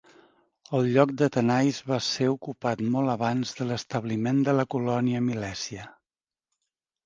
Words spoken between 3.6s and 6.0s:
de l'establiment de la colònia milèsia.